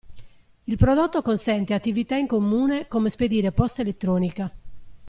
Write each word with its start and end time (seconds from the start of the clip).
Il 0.65 0.77
prodotto 0.77 1.21
consente 1.21 1.75
attività 1.75 2.15
in 2.15 2.25
comune 2.25 2.87
come 2.87 3.11
spedire 3.11 3.51
posta 3.51 3.83
elettronica. 3.83 4.51